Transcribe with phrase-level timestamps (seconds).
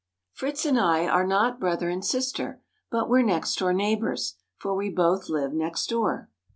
[0.33, 2.59] ]Fritz and I are not brother and sister,
[2.89, 6.27] but we're next door neighbours; for we both live next door.